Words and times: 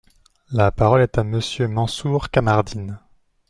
La 0.49 0.71
parole 0.71 1.01
est 1.03 1.19
à 1.19 1.23
Monsieur 1.23 1.67
Mansour 1.67 2.31
Kamardine. 2.31 2.97